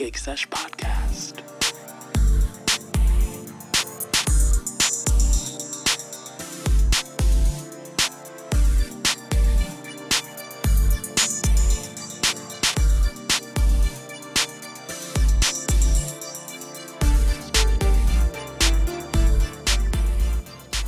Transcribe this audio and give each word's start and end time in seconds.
Gig 0.00 0.16
Sesh 0.16 0.48
Podcast. 0.48 1.42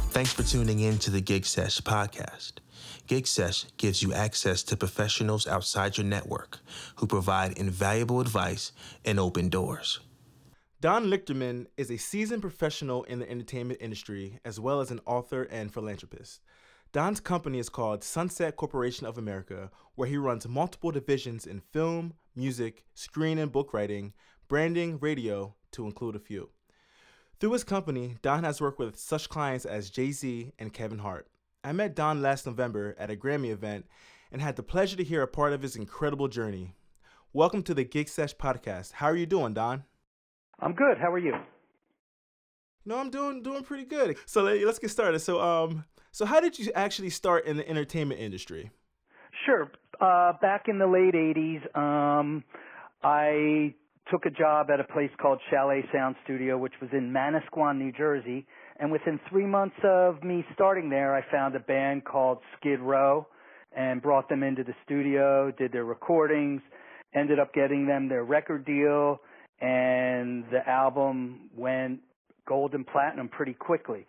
Thanks 0.09 0.33
for 0.33 0.43
tuning 0.43 0.81
in 0.81 0.97
to 1.01 1.11
the 1.11 1.21
Gig 1.21 1.45
Sesh 1.45 1.83
podcast. 1.83 2.53
Gig 3.07 3.27
Sesh 3.27 3.67
gives 3.77 4.03
you 4.03 4.13
access 4.13 4.63
to 4.63 4.77
professionals 4.77 5.47
outside 5.47 5.99
your 5.99 6.07
network 6.07 6.61
who 6.97 7.07
provide 7.07 7.59
invaluable 7.59 8.21
advice 8.21 8.73
and 9.05 9.19
open 9.19 9.49
doors. 9.49 10.01
Don 10.81 11.07
Lichterman 11.07 11.67
is 11.77 11.91
a 11.91 11.97
seasoned 11.97 12.43
professional 12.43 13.05
in 13.05 13.19
the 13.21 13.31
entertainment 13.31 13.81
industry 13.81 14.39
as 14.45 14.59
well 14.59 14.81
as 14.81 14.91
an 14.91 15.01
author 15.07 15.45
and 15.45 15.73
philanthropist. 15.73 16.41
Don's 16.93 17.21
company 17.21 17.59
is 17.59 17.69
called 17.69 18.05
Sunset 18.05 18.57
Corporation 18.57 19.07
of 19.07 19.17
America, 19.17 19.71
where 19.95 20.09
he 20.09 20.17
runs 20.17 20.47
multiple 20.47 20.91
divisions 20.91 21.47
in 21.47 21.61
film, 21.61 22.15
music, 22.37 22.85
screen 22.95 23.39
and 23.39 23.51
book 23.51 23.73
writing, 23.73 24.13
branding, 24.49 24.99
radio, 24.99 25.55
to 25.71 25.87
include 25.87 26.17
a 26.17 26.21
few. 26.21 26.51
Through 27.41 27.53
his 27.53 27.65
company, 27.65 28.17
Don 28.23 28.45
has 28.45 28.61
worked 28.61 28.79
with 28.79 28.99
such 28.99 29.29
clients 29.29 29.65
as 29.65 29.91
Jay 29.91 30.13
Z 30.13 30.53
and 30.59 30.73
Kevin 30.73 30.99
Hart. 30.99 31.27
I 31.65 31.71
met 31.71 31.95
Don 31.95 32.21
last 32.21 32.45
November 32.45 32.97
at 32.99 33.09
a 33.09 33.15
Grammy 33.15 33.51
event 33.51 33.87
and 34.33 34.43
had 34.43 34.57
the 34.57 34.65
pleasure 34.65 34.97
to 34.97 35.05
hear 35.05 35.23
a 35.23 35.29
part 35.29 35.53
of 35.53 35.63
his 35.63 35.77
incredible 35.77 36.27
journey. 36.27 36.75
Welcome 37.33 37.63
to 37.63 37.75
the 37.75 37.85
Gig 37.85 38.09
Sesh 38.09 38.35
podcast. 38.35 38.95
How 38.95 39.07
are 39.07 39.15
you 39.15 39.27
doing, 39.27 39.55
Don? 39.55 39.85
I'm 40.59 40.75
good. 40.75 40.99
How 41.01 41.13
are 41.13 41.21
you? 41.21 41.35
No, 42.85 42.99
I'm 42.99 43.11
doing 43.11 43.45
doing 43.45 43.63
pretty 43.63 43.85
good. 43.85 44.17
So 44.27 44.43
let, 44.43 44.61
us 44.61 44.81
get 44.81 44.91
started. 44.91 45.21
So 45.21 45.41
um, 45.41 45.85
so 46.11 46.25
how 46.25 46.41
did 46.41 46.59
you 46.59 46.73
actually 46.75 47.11
start 47.11 47.47
in 47.47 47.57
the 47.57 47.69
entertainment 47.69 48.21
industry? 48.21 48.73
Sure. 49.47 49.71
Uh, 50.01 50.33
back 50.43 50.65
in 50.67 50.81
the 50.81 50.87
late 50.89 51.15
'80s, 51.15 51.79
um, 51.79 52.43
I 53.05 53.73
took 54.11 54.27
a 54.27 54.31
job 54.31 54.67
at 54.73 54.81
a 54.81 54.85
place 54.85 55.11
called 55.21 55.39
Chalet 55.49 55.85
Sound 55.93 56.17
Studio, 56.25 56.59
which 56.59 56.75
was 56.81 56.91
in 56.93 57.13
Manasquan, 57.13 57.79
New 57.79 57.93
Jersey. 57.93 58.49
And 58.79 58.91
within 58.91 59.21
three 59.29 59.47
months 59.47 59.77
of 59.85 60.23
me 60.23 60.45
starting 60.55 60.91
there, 60.91 61.15
I 61.15 61.23
found 61.31 61.55
a 61.55 61.61
band 61.61 62.05
called 62.05 62.39
Skid 62.59 62.81
Row 62.81 63.27
and 63.77 64.03
brought 64.03 64.29
them 64.29 64.43
into 64.43 64.65
the 64.65 64.75
studio, 64.85 65.51
did 65.51 65.73
their 65.73 65.85
recordings, 65.85 66.61
ended 67.15 67.39
up 67.39 67.53
getting 67.55 67.87
them 67.87 68.09
their 68.09 68.25
record 68.25 68.65
deal, 68.65 69.21
and 69.61 70.45
the 70.51 70.61
album 70.67 71.51
went 71.57 72.01
gold 72.47 72.75
and 72.75 72.87
platinum 72.87 73.29
pretty 73.29 73.55
quickly. 73.55 74.07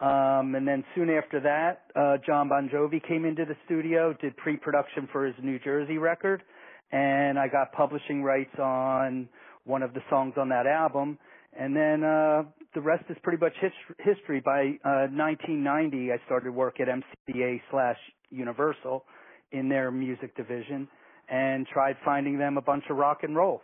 Um, 0.00 0.54
and 0.54 0.66
then 0.66 0.84
soon 0.94 1.10
after 1.10 1.40
that, 1.40 1.82
uh, 1.94 2.16
John 2.26 2.48
Bon 2.48 2.70
Jovi 2.72 3.06
came 3.06 3.24
into 3.24 3.44
the 3.44 3.56
studio, 3.66 4.14
did 4.20 4.36
pre-production 4.36 5.08
for 5.12 5.26
his 5.26 5.34
New 5.42 5.58
Jersey 5.58 5.98
record, 5.98 6.42
and 6.90 7.38
I 7.38 7.48
got 7.48 7.72
publishing 7.72 8.22
rights 8.22 8.58
on 8.58 9.28
one 9.64 9.82
of 9.82 9.92
the 9.92 10.00
songs 10.08 10.34
on 10.38 10.48
that 10.48 10.66
album. 10.66 11.18
And 11.58 11.74
then 11.74 12.04
uh, 12.04 12.44
the 12.74 12.80
rest 12.80 13.04
is 13.10 13.16
pretty 13.22 13.38
much 13.38 13.54
his- 13.60 13.96
history. 13.98 14.40
By 14.40 14.78
uh, 14.84 15.10
1990, 15.10 16.12
I 16.12 16.16
started 16.26 16.52
work 16.52 16.80
at 16.80 16.88
MCA 16.88 17.60
slash 17.70 17.98
Universal 18.30 19.04
in 19.52 19.68
their 19.68 19.90
music 19.90 20.36
division, 20.36 20.86
and 21.28 21.66
tried 21.66 21.96
finding 22.04 22.38
them 22.38 22.56
a 22.56 22.62
bunch 22.62 22.84
of 22.88 22.96
rock 22.96 23.24
and 23.24 23.34
roll 23.34 23.62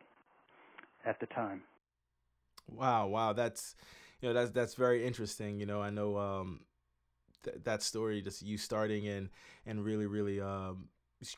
at 1.04 1.20
the 1.20 1.26
time. 1.26 1.62
Wow, 2.68 3.06
wow, 3.06 3.32
that's 3.32 3.76
you 4.20 4.28
know 4.28 4.34
that's 4.34 4.50
that's 4.50 4.74
very 4.74 5.06
interesting. 5.06 5.60
You 5.60 5.66
know, 5.66 5.80
I 5.80 5.90
know 5.90 6.18
um, 6.18 6.60
th- 7.44 7.58
that 7.62 7.82
story, 7.82 8.20
just 8.20 8.42
you 8.42 8.58
starting 8.58 9.06
and 9.06 9.30
and 9.64 9.84
really 9.84 10.06
really 10.06 10.40
um, 10.40 10.88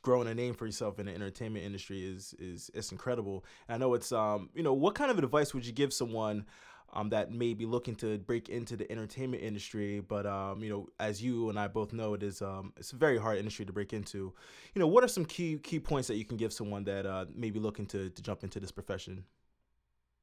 growing 0.02 0.28
a 0.28 0.34
name 0.34 0.54
for 0.54 0.66
yourself 0.66 0.98
in 0.98 1.06
the 1.06 1.14
entertainment 1.14 1.64
industry 1.64 2.02
is 2.02 2.34
is 2.38 2.70
is 2.74 2.92
incredible. 2.92 3.44
And 3.68 3.76
I 3.76 3.78
know 3.78 3.94
it's 3.94 4.12
um 4.12 4.50
you 4.54 4.62
know 4.62 4.74
what 4.74 4.94
kind 4.94 5.10
of 5.10 5.18
advice 5.18 5.54
would 5.54 5.66
you 5.66 5.72
give 5.72 5.92
someone 5.92 6.46
um 6.94 7.10
that 7.10 7.30
may 7.30 7.54
be 7.54 7.66
looking 7.66 7.94
to 7.96 8.18
break 8.18 8.48
into 8.48 8.76
the 8.76 8.90
entertainment 8.90 9.42
industry, 9.42 10.00
but 10.00 10.26
um 10.26 10.62
you 10.62 10.70
know 10.70 10.88
as 10.98 11.22
you 11.22 11.48
and 11.48 11.58
I 11.58 11.68
both 11.68 11.92
know 11.92 12.14
it 12.14 12.22
is 12.22 12.42
um 12.42 12.72
it's 12.76 12.92
a 12.92 12.96
very 12.96 13.18
hard 13.18 13.38
industry 13.38 13.64
to 13.66 13.72
break 13.72 13.92
into. 13.92 14.32
You 14.74 14.80
know 14.80 14.88
what 14.88 15.04
are 15.04 15.08
some 15.08 15.24
key 15.24 15.58
key 15.58 15.78
points 15.78 16.08
that 16.08 16.16
you 16.16 16.24
can 16.24 16.36
give 16.36 16.52
someone 16.52 16.84
that 16.84 17.06
uh, 17.06 17.26
may 17.34 17.50
be 17.50 17.60
looking 17.60 17.86
to 17.86 18.10
to 18.10 18.22
jump 18.22 18.42
into 18.42 18.58
this 18.60 18.72
profession? 18.72 19.24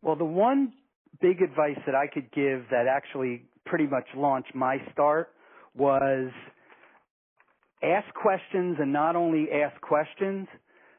Well, 0.02 0.16
the 0.16 0.26
one 0.26 0.74
big 1.22 1.42
advice 1.42 1.80
that 1.86 1.96
I 1.96 2.08
could 2.08 2.32
give 2.32 2.70
that 2.70 2.88
actually 2.88 3.46
pretty 3.66 3.88
much 3.88 4.06
launched 4.16 4.54
my 4.54 4.78
start 4.92 5.32
was 5.74 6.32
ask 7.85 8.13
questions 8.13 8.78
and 8.79 8.91
not 8.91 9.16
only 9.16 9.47
ask 9.51 9.79
questions, 9.81 10.47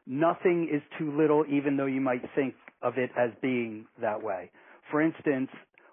nothing 0.05 0.69
is 0.71 0.81
too 0.97 1.15
little 1.17 1.43
even 1.49 1.77
though 1.77 1.85
you 1.85 2.01
might 2.01 2.21
think 2.35 2.55
of 2.81 2.97
it 2.97 3.09
as 3.17 3.31
being 3.41 3.85
that 4.01 4.21
way. 4.21 4.51
For 4.91 5.01
instance, 5.01 5.49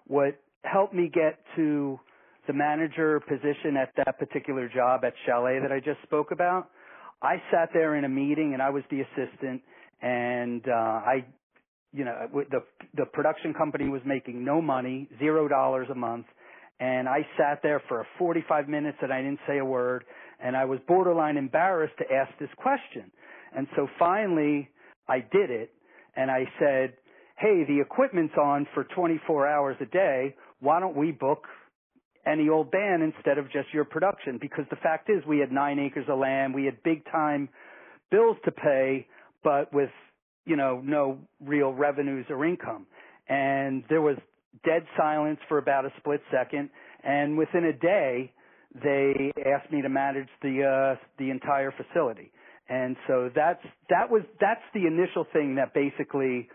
what 0.07 0.39
helped 0.63 0.93
me 0.93 1.09
get 1.13 1.39
to 1.55 1.99
the 2.47 2.53
manager 2.53 3.19
position 3.21 3.75
at 3.77 3.91
that 3.97 4.19
particular 4.19 4.69
job 4.69 5.03
at 5.03 5.13
Chalet 5.25 5.59
that 5.61 5.71
I 5.71 5.79
just 5.79 6.01
spoke 6.03 6.31
about, 6.31 6.69
I 7.21 7.41
sat 7.51 7.69
there 7.73 7.95
in 7.95 8.05
a 8.05 8.09
meeting 8.09 8.53
and 8.53 8.61
I 8.61 8.69
was 8.69 8.83
the 8.91 9.01
assistant 9.01 9.61
and 10.01 10.63
uh, 10.67 10.71
I 10.71 11.25
you 11.91 12.03
know 12.03 12.27
the 12.33 12.59
the 12.95 13.05
production 13.05 13.53
company 13.53 13.89
was 13.89 14.01
making 14.05 14.43
no 14.43 14.61
money, 14.61 15.07
zero 15.17 15.47
dollars 15.47 15.87
a 15.89 15.95
month, 15.95 16.25
and 16.79 17.07
I 17.07 17.25
sat 17.37 17.61
there 17.63 17.81
for 17.87 18.05
45 18.19 18.67
minutes 18.67 18.97
and 19.01 19.11
I 19.11 19.21
didn't 19.21 19.39
say 19.47 19.59
a 19.59 19.65
word 19.65 20.03
and 20.39 20.55
I 20.55 20.65
was 20.65 20.79
borderline 20.87 21.37
embarrassed 21.37 21.95
to 21.99 22.13
ask 22.13 22.31
this 22.39 22.49
question. 22.57 23.11
And 23.55 23.67
so 23.75 23.87
finally, 23.97 24.69
I 25.07 25.19
did 25.19 25.49
it, 25.49 25.71
and 26.15 26.29
I 26.29 26.45
said, 26.59 26.93
hey, 27.37 27.63
the 27.67 27.79
equipment's 27.79 28.35
on 28.41 28.67
for 28.73 28.83
24 28.83 29.47
hours 29.47 29.77
a 29.81 29.85
day. 29.85 30.35
Why 30.59 30.79
don't 30.79 30.95
we 30.95 31.11
book 31.11 31.43
any 32.25 32.49
old 32.49 32.71
band 32.71 33.03
instead 33.03 33.37
of 33.37 33.51
just 33.51 33.73
your 33.73 33.85
production? 33.85 34.37
Because 34.39 34.65
the 34.69 34.77
fact 34.77 35.09
is, 35.09 35.23
we 35.27 35.39
had 35.39 35.51
nine 35.51 35.79
acres 35.79 36.05
of 36.09 36.19
land, 36.19 36.53
we 36.53 36.65
had 36.65 36.81
big 36.83 37.05
time 37.11 37.49
bills 38.11 38.37
to 38.45 38.51
pay, 38.51 39.07
but 39.43 39.73
with, 39.73 39.89
you 40.45 40.55
know, 40.55 40.81
no 40.83 41.19
real 41.43 41.73
revenues 41.73 42.25
or 42.29 42.45
income. 42.45 42.85
And 43.27 43.83
there 43.89 44.01
was 44.01 44.17
dead 44.63 44.85
silence 44.97 45.39
for 45.49 45.57
about 45.57 45.85
a 45.85 45.89
split 45.97 46.21
second, 46.31 46.69
and 47.03 47.37
within 47.37 47.65
a 47.65 47.73
day, 47.73 48.31
they 48.73 49.31
asked 49.45 49.71
me 49.71 49.81
to 49.81 49.89
manage 49.89 50.27
the 50.41 50.95
uh, 50.95 51.05
the 51.17 51.29
entire 51.29 51.71
facility. 51.71 52.31
And 52.67 52.95
so 53.07 53.29
that's 53.35 53.63
that 53.89 54.09
was 54.09 54.23
that's 54.39 54.63
the 54.73 54.87
initial 54.87 55.25
thing 55.31 55.55
that 55.55 55.73
basically 55.73 56.49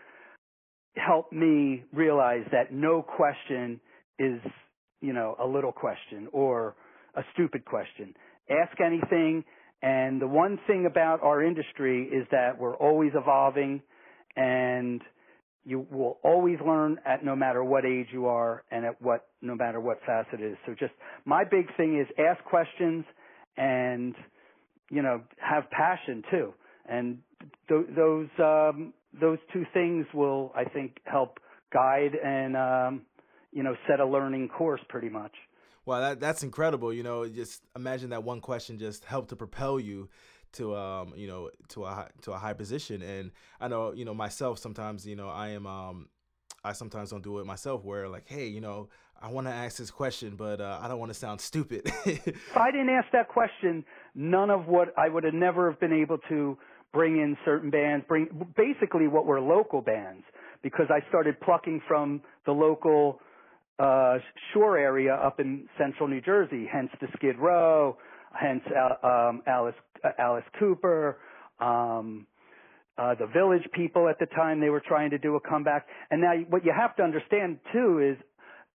helped 0.97 1.32
me 1.32 1.84
realize 1.93 2.44
that 2.53 2.72
no 2.72 3.03
question 3.03 3.81
is 4.19 4.41
you 5.00 5.12
know 5.12 5.37
a 5.41 5.47
little 5.47 5.72
question 5.72 6.28
or 6.32 6.75
a 7.15 7.22
stupid 7.34 7.65
question. 7.65 8.15
Ask 8.50 8.81
anything. 8.81 9.44
And 9.82 10.20
the 10.20 10.26
one 10.26 10.59
thing 10.66 10.84
about 10.84 11.22
our 11.22 11.43
industry 11.43 12.04
is 12.04 12.26
that 12.32 12.59
we're 12.59 12.76
always 12.76 13.12
evolving 13.15 13.81
and 14.37 15.00
you 15.65 15.87
will 15.91 16.19
always 16.25 16.59
learn 16.66 16.98
at 17.04 17.25
no 17.25 17.37
matter 17.37 17.62
what 17.62 17.84
age 17.84 18.09
you 18.12 18.26
are 18.26 18.65
and 18.71 18.84
at 18.84 19.00
what 19.00 19.26
no 19.43 19.54
matter 19.54 19.81
what 19.81 19.98
facet 20.06 20.41
is. 20.41 20.56
So 20.66 20.75
just 20.78 20.93
my 21.25 21.44
big 21.44 21.66
thing 21.76 22.00
is 22.00 22.06
ask 22.19 22.43
questions 22.44 23.04
and 23.56 24.15
you 24.91 25.03
know 25.03 25.22
have 25.38 25.70
passion 25.70 26.22
too. 26.31 26.54
And 26.88 27.19
th- 27.69 27.87
those 27.94 28.28
um, 28.38 28.93
those 29.20 29.38
two 29.53 29.65
things 29.75 30.06
will 30.15 30.53
I 30.56 30.65
think 30.65 30.99
help 31.04 31.38
guide 31.73 32.12
and 32.23 32.56
um, 32.56 33.02
you 33.52 33.62
know 33.62 33.75
set 33.88 34.00
a 34.00 34.06
learning 34.06 34.49
course 34.49 34.81
pretty 34.88 35.08
much. 35.08 35.32
Well, 35.84 36.00
that 36.00 36.20
that's 36.20 36.43
incredible. 36.43 36.93
You 36.93 37.02
know, 37.02 37.29
just 37.29 37.62
imagine 37.76 38.11
that 38.11 38.23
one 38.23 38.40
question 38.40 38.79
just 38.79 39.05
helped 39.05 39.31
to 39.31 39.37
propel 39.37 39.81
you 39.81 40.08
to 40.52 40.75
um 40.76 41.12
you 41.17 41.26
know 41.26 41.50
to 41.69 41.85
a 41.85 41.88
high, 41.88 42.08
to 42.23 42.32
a 42.32 42.38
high 42.38 42.52
position. 42.52 43.02
And 43.02 43.31
i 43.61 43.69
know 43.69 43.93
you 43.93 44.05
know 44.05 44.14
myself 44.14 44.58
sometimes 44.58 45.06
you 45.06 45.17
know 45.17 45.29
i 45.29 45.50
am 45.50 45.67
um 45.67 46.08
i 46.64 46.73
sometimes 46.73 47.11
don't 47.11 47.23
do 47.23 47.38
it 47.38 47.47
myself 47.47 47.85
where 47.85 48.08
like 48.08 48.29
hey 48.29 48.47
you 48.47 48.61
know 48.61 48.88
i 49.20 49.29
want 49.29 49.47
to 49.47 49.52
ask 49.52 49.79
this 49.79 49.91
question 49.91 50.37
but 50.37 50.61
uh, 50.61 50.79
i 50.82 50.88
don't 50.88 50.99
want 50.99 51.11
to 51.11 51.19
sound 51.19 51.41
stupid. 51.41 51.82
If 52.05 52.56
i 52.56 52.70
didn't 52.70 52.91
ask 52.91 53.08
that 53.12 53.29
question. 53.29 53.85
None 54.14 54.50
of 54.50 54.67
what 54.67 54.93
i 54.99 55.08
would 55.08 55.25
have 55.25 55.35
never 55.35 55.70
have 55.70 55.81
been 55.81 55.93
able 55.93 56.19
to 56.29 56.58
bring 56.93 57.17
in 57.19 57.37
certain 57.44 57.70
bands 57.70 58.05
bring 58.08 58.29
basically 58.56 59.06
what 59.06 59.26
were 59.26 59.41
local 59.41 59.81
bands 59.81 60.25
because 60.62 60.87
i 60.91 61.06
started 61.08 61.38
plucking 61.41 61.81
from 61.87 62.20
the 62.46 62.53
local 62.53 63.20
uh 63.79 64.19
shore 64.53 64.76
area 64.76 65.14
up 65.14 65.41
in 65.41 65.69
central 65.79 66.08
new 66.08 66.20
jersey 66.20 66.69
hence 66.70 66.91
the 67.00 67.06
skid 67.17 67.38
row 67.38 67.96
hence 68.32 68.62
uh, 68.76 69.06
um 69.06 69.43
alice 69.46 69.75
Alice 70.19 70.44
Cooper, 70.58 71.19
um, 71.61 72.26
uh, 72.99 73.14
the 73.14 73.26
Village 73.26 73.67
People 73.73 74.08
at 74.08 74.19
the 74.19 74.26
time 74.26 74.61
they 74.61 74.69
were 74.69 74.82
trying 74.87 75.11
to 75.11 75.19
do 75.19 75.37
a 75.37 75.41
comeback. 75.41 75.87
And 76.11 76.20
now 76.20 76.32
what 76.49 76.64
you 76.64 76.73
have 76.76 76.97
to 76.97 77.02
understand 77.02 77.58
too 77.73 78.12
is 78.12 78.23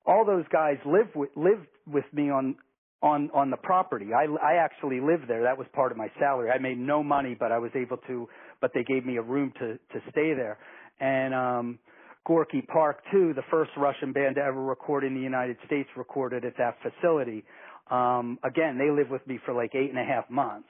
all 0.06 0.24
those 0.24 0.44
guys 0.52 0.76
live 0.84 1.08
with 1.14 1.30
lived 1.36 1.66
with 1.86 2.04
me 2.12 2.30
on 2.30 2.56
on 3.02 3.30
on 3.34 3.50
the 3.50 3.56
property. 3.56 4.08
I 4.14 4.24
I 4.44 4.54
actually 4.54 5.00
lived 5.00 5.28
there. 5.28 5.42
That 5.42 5.58
was 5.58 5.66
part 5.72 5.92
of 5.92 5.98
my 5.98 6.08
salary. 6.18 6.50
I 6.50 6.58
made 6.58 6.78
no 6.78 7.02
money, 7.02 7.36
but 7.38 7.52
I 7.52 7.58
was 7.58 7.70
able 7.74 7.96
to. 8.08 8.28
But 8.60 8.70
they 8.74 8.84
gave 8.84 9.04
me 9.04 9.16
a 9.16 9.22
room 9.22 9.52
to 9.58 9.74
to 9.74 10.10
stay 10.10 10.34
there. 10.34 10.58
And 11.00 11.34
um, 11.34 11.78
Gorky 12.26 12.62
Park 12.62 13.02
too, 13.10 13.32
the 13.34 13.42
first 13.50 13.72
Russian 13.76 14.12
band 14.12 14.36
to 14.36 14.42
ever 14.42 14.62
record 14.62 15.02
in 15.04 15.14
the 15.14 15.20
United 15.20 15.56
States, 15.66 15.88
recorded 15.96 16.44
at 16.44 16.56
that 16.58 16.76
facility. 16.82 17.44
Um, 17.90 18.38
again, 18.44 18.78
they 18.78 18.90
lived 18.90 19.10
with 19.10 19.26
me 19.26 19.40
for 19.44 19.52
like 19.52 19.74
eight 19.74 19.90
and 19.90 19.98
a 19.98 20.04
half 20.04 20.30
months. 20.30 20.68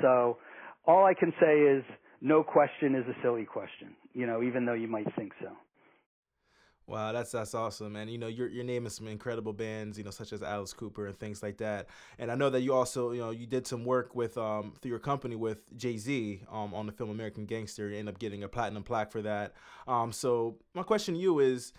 So 0.00 0.38
all 0.86 1.04
I 1.04 1.14
can 1.14 1.32
say 1.40 1.60
is 1.60 1.84
no 2.20 2.42
question 2.42 2.94
is 2.94 3.04
a 3.06 3.14
silly 3.22 3.44
question. 3.44 3.94
You 4.14 4.26
know, 4.26 4.42
even 4.42 4.66
though 4.66 4.74
you 4.74 4.88
might 4.88 5.06
think 5.16 5.32
so. 5.40 5.50
Wow, 6.88 7.12
that's 7.12 7.32
that's 7.32 7.54
awesome, 7.54 7.96
and 7.96 8.10
you 8.10 8.16
know 8.16 8.28
you're 8.28 8.48
you're 8.48 8.64
naming 8.64 8.88
some 8.88 9.08
incredible 9.08 9.52
bands, 9.52 9.98
you 9.98 10.04
know, 10.04 10.10
such 10.10 10.32
as 10.32 10.42
Alice 10.42 10.72
Cooper 10.72 11.06
and 11.06 11.14
things 11.14 11.42
like 11.42 11.58
that. 11.58 11.88
And 12.18 12.32
I 12.32 12.34
know 12.34 12.48
that 12.48 12.62
you 12.62 12.72
also, 12.72 13.10
you 13.10 13.20
know, 13.20 13.30
you 13.30 13.46
did 13.46 13.66
some 13.66 13.84
work 13.84 14.14
with 14.14 14.38
um 14.38 14.72
through 14.80 14.92
your 14.92 14.98
company 14.98 15.36
with 15.36 15.76
Jay 15.76 15.98
Z 15.98 16.40
um 16.50 16.72
on 16.72 16.86
the 16.86 16.92
film 16.92 17.10
American 17.10 17.44
Gangster. 17.44 17.90
You 17.90 17.98
end 17.98 18.08
up 18.08 18.18
getting 18.18 18.42
a 18.42 18.48
platinum 18.48 18.84
plaque 18.84 19.12
for 19.12 19.20
that. 19.20 19.52
Um, 19.86 20.12
so 20.12 20.56
my 20.72 20.82
question 20.82 21.12
to 21.12 21.20
you 21.20 21.40
is, 21.40 21.74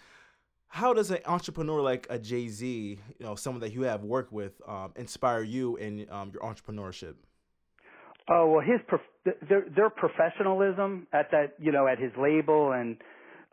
how 0.67 0.93
does 0.93 1.09
an 1.09 1.21
entrepreneur 1.25 1.81
like 1.81 2.05
a 2.11 2.19
Jay 2.19 2.47
Z, 2.47 2.99
you 3.17 3.25
know, 3.25 3.33
someone 3.33 3.61
that 3.61 3.73
you 3.73 3.81
have 3.81 4.03
worked 4.03 4.31
with, 4.31 4.61
um, 4.67 4.93
inspire 4.95 5.41
you 5.41 5.75
in 5.77 6.05
um, 6.11 6.29
your 6.31 6.43
entrepreneurship? 6.43 7.15
Oh 8.29 8.51
well, 8.51 8.61
his 8.61 8.79
prof- 8.87 9.35
their 9.49 9.65
their 9.75 9.89
professionalism 9.89 11.07
at 11.13 11.31
that 11.31 11.53
you 11.59 11.71
know 11.71 11.87
at 11.87 11.97
his 11.97 12.11
label 12.17 12.73
and 12.73 12.97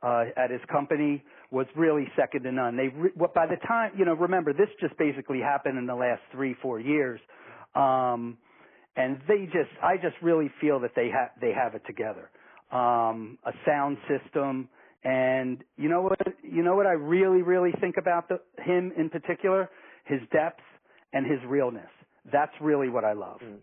uh, 0.02 0.24
at 0.36 0.50
his 0.50 0.60
company 0.70 1.24
was 1.50 1.66
really 1.76 2.06
second 2.16 2.42
to 2.42 2.52
none. 2.52 2.76
They 2.76 2.88
re- 2.88 3.12
by 3.34 3.46
the 3.46 3.56
time 3.66 3.92
you 3.96 4.04
know, 4.04 4.14
remember 4.14 4.52
this 4.52 4.68
just 4.80 4.96
basically 4.98 5.40
happened 5.40 5.78
in 5.78 5.86
the 5.86 5.94
last 5.94 6.20
three 6.32 6.54
four 6.60 6.78
years, 6.78 7.20
um, 7.74 8.36
and 8.96 9.18
they 9.26 9.46
just 9.46 9.70
I 9.82 9.96
just 9.96 10.16
really 10.22 10.50
feel 10.60 10.80
that 10.80 10.92
they 10.94 11.08
have 11.08 11.30
they 11.40 11.52
have 11.52 11.74
it 11.74 11.82
together. 11.86 12.30
Um, 12.70 13.38
a 13.46 13.52
sound 13.64 13.96
system, 14.08 14.68
and 15.04 15.62
you 15.76 15.88
know 15.88 16.02
what 16.02 16.18
you 16.42 16.62
know 16.62 16.76
what 16.76 16.86
I 16.86 16.92
really 16.92 17.42
really 17.42 17.72
think 17.80 17.94
about 17.98 18.28
the, 18.28 18.40
him 18.62 18.92
in 18.98 19.08
particular, 19.08 19.70
his 20.04 20.20
depth 20.32 20.60
and 21.14 21.24
his 21.24 21.38
realness. 21.48 21.88
That's 22.30 22.52
really 22.60 22.88
what 22.90 23.04
I 23.04 23.12
love. 23.12 23.38
Mm. 23.42 23.58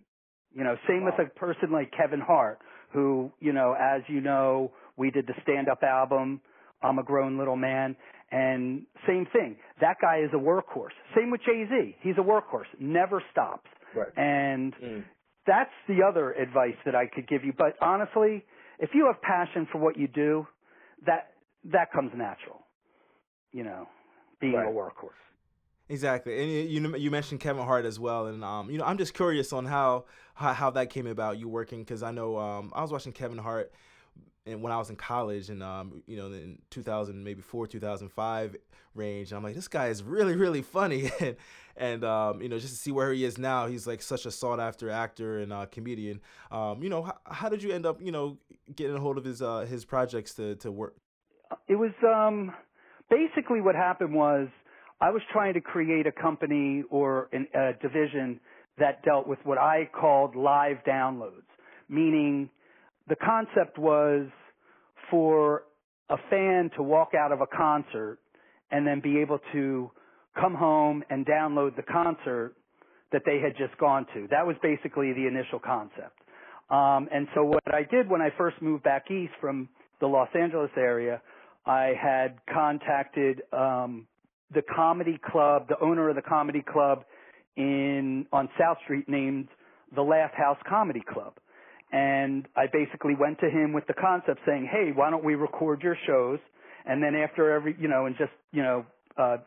You 0.54 0.64
know, 0.64 0.76
same 0.88 1.04
wow. 1.04 1.14
with 1.18 1.28
a 1.28 1.30
person 1.32 1.72
like 1.72 1.92
Kevin 1.92 2.22
Hart, 2.22 2.60
who 2.92 3.32
you 3.40 3.54
know, 3.54 3.76
as 3.80 4.02
you 4.08 4.22
know, 4.22 4.72
we 4.98 5.12
did 5.12 5.28
the 5.28 5.34
stand 5.44 5.70
up 5.70 5.84
album 5.84 6.42
I'm 6.84 7.00
a 7.00 7.04
grown 7.04 7.38
little 7.38 7.56
man. 7.56 7.96
And 8.32 8.84
same 9.08 9.26
thing. 9.32 9.58
That 9.80 9.98
guy 10.02 10.20
is 10.20 10.32
a 10.34 10.38
workhorse. 10.38 10.94
Same 11.16 11.32
with 11.32 11.42
Jay 11.46 11.66
Z. 11.70 11.96
He's 12.02 12.16
a 12.18 12.22
workhorse. 12.22 12.66
Never 12.80 13.24
stops. 13.32 13.70
Right. 13.96 14.08
And 14.18 14.74
mm. 14.76 15.04
that's 15.48 15.72
the 15.88 16.00
other 16.08 16.32
advice 16.34 16.76
that 16.86 16.96
I 16.96 17.06
could 17.06 17.28
give 17.28 17.44
you. 17.44 17.54
But 17.56 17.76
honestly, 17.82 18.44
if 18.80 18.90
you 18.94 19.06
have 19.06 19.22
passion 19.22 19.68
for 19.72 19.78
what 19.78 19.98
you 19.98 20.08
do, 20.08 20.48
that 21.06 21.32
that 21.72 21.92
comes 21.94 22.12
natural. 22.16 22.66
You 23.52 23.64
know, 23.64 23.88
being 24.42 24.54
right. 24.54 24.68
a 24.68 24.72
workhorse. 24.72 25.12
Exactly, 25.94 26.42
and 26.42 26.70
you 26.70 26.96
you 26.98 27.12
mentioned 27.12 27.40
Kevin 27.40 27.64
Hart 27.64 27.86
as 27.86 28.00
well, 28.00 28.26
and 28.26 28.44
um, 28.44 28.72
you 28.72 28.80
know, 28.80 28.84
I'm 28.84 28.98
just 28.98 29.14
curious 29.14 29.54
on 29.54 29.66
how 29.66 30.06
how, 30.34 30.52
how 30.52 30.70
that 30.72 30.90
came 30.90 31.06
about. 31.06 31.38
You 31.38 31.48
working 31.48 31.82
because 31.82 32.02
I 32.02 32.10
know 32.10 32.38
um, 32.38 32.72
I 32.76 32.82
was 32.82 32.92
watching 32.92 33.12
Kevin 33.12 33.38
Hart 33.38 33.72
and 34.46 34.62
when 34.62 34.74
I 34.74 34.78
was 34.78 34.90
in 34.90 34.96
college 34.96 35.50
and 35.50 35.64
um, 35.64 36.02
you 36.06 36.18
know 36.18 36.28
in 36.28 36.60
2000 36.70 37.24
maybe 37.24 37.42
four 37.42 37.68
2005 37.68 38.56
range 38.96 39.32
and 39.32 39.38
I'm 39.38 39.44
like 39.44 39.56
this 39.56 39.68
guy 39.68 39.88
is 39.88 40.04
really 40.04 40.36
really 40.36 40.62
funny 40.62 41.12
and 41.20 41.36
and 41.78 42.04
um, 42.04 42.42
you 42.42 42.50
know 42.50 42.60
just 42.60 42.74
to 42.74 42.80
see 42.80 42.92
where 42.92 43.14
he 43.14 43.24
is 43.24 43.38
now 43.38 43.68
he's 43.68 43.88
like 43.88 44.02
such 44.02 44.26
a 44.26 44.32
sought 44.32 44.60
after 44.60 44.90
actor 44.90 45.40
and 45.40 45.54
uh, 45.54 45.66
comedian 45.68 46.22
um, 46.52 46.84
you 46.84 46.90
know 46.90 47.04
how, 47.04 47.18
how, 47.26 47.50
did 47.50 47.64
you 47.64 47.72
end 47.72 47.86
up 47.86 48.02
you 48.02 48.12
know 48.12 48.38
getting 48.76 48.96
a 48.96 49.00
hold 49.00 49.18
of 49.18 49.24
his 49.24 49.42
uh, 49.42 49.62
his 49.62 49.86
projects 49.86 50.34
to 50.34 50.56
to 50.56 50.72
work 50.72 50.96
it 51.68 51.76
was 51.76 51.94
um, 52.04 52.52
basically 53.10 53.62
what 53.62 53.76
happened 53.76 54.14
was 54.14 54.48
I 55.02 55.10
was 55.10 55.22
trying 55.32 55.54
to 55.56 55.62
create 55.62 56.08
a 56.08 56.12
company 56.12 56.84
or 56.90 57.30
an, 57.34 57.48
a 57.54 57.74
division 57.82 58.40
that 58.80 59.04
dealt 59.04 59.28
with 59.28 59.40
what 59.44 59.58
I 59.58 59.90
called 59.94 60.36
live 60.36 60.78
downloads 60.88 61.44
meaning 61.90 62.50
the 63.08 63.16
concept 63.16 63.78
was 63.78 64.28
for 65.10 65.64
a 66.10 66.18
fan 66.30 66.70
to 66.76 66.84
walk 66.84 67.12
out 67.18 67.32
of 67.32 67.42
a 67.42 67.48
concert 67.48 68.20
and 68.72 68.86
then 68.86 69.00
be 69.02 69.20
able 69.20 69.40
to 69.52 69.92
come 70.40 70.56
home 70.56 71.04
and 71.10 71.26
download 71.26 71.76
the 71.76 71.84
concert 71.84 72.56
that 73.12 73.22
they 73.26 73.40
had 73.40 73.56
just 73.58 73.78
gone 73.80 74.08
to. 74.14 74.28
That 74.32 74.46
was 74.46 74.56
basically 74.64 75.14
the 75.14 75.28
initial 75.28 75.60
concept. 75.60 76.18
Um, 76.72 77.08
and 77.14 77.28
so 77.36 77.44
what 77.44 77.62
I 77.68 77.84
did 77.84 78.10
when 78.10 78.22
I 78.22 78.30
first 78.38 78.60
moved 78.62 78.84
back 78.84 79.12
east 79.12 79.34
from 79.40 79.70
the 80.00 80.08
Los 80.08 80.30
Angeles 80.34 80.72
area, 80.76 81.22
I 81.66 81.94
had 82.02 82.40
contacted 82.52 83.44
um, 83.52 84.08
the 84.54 84.62
comedy 84.76 85.20
club, 85.32 85.68
the 85.68 85.80
owner 85.80 86.10
of 86.10 86.16
the 86.16 86.22
comedy 86.22 86.62
club 86.62 87.04
in 87.56 88.26
on 88.32 88.50
South 88.60 88.78
Street 88.84 89.08
named 89.08 89.48
the 89.96 90.02
Laff 90.02 90.34
House 90.34 90.58
Comedy 90.68 91.04
Club. 91.12 91.34
And 91.92 92.48
I 92.56 92.66
basically 92.72 93.14
went 93.20 93.40
to 93.42 93.50
him 93.50 93.72
with 93.72 93.86
the 93.86 93.94
concept 93.94 94.40
saying, 94.48 94.68
hey, 94.72 94.92
why 94.94 95.12
don't 95.12 95.24
we 95.24 95.36
record 95.36 95.84
your 95.84 95.96
shows? 96.08 96.40
And 96.86 97.02
then 97.04 97.14
after 97.16 97.52
every, 97.52 97.76
you 97.80 97.88
know, 97.88 98.08
and 98.08 98.18
just, 98.18 98.32
you 98.52 98.64
know, 98.64 98.86
uh, 99.18 99.38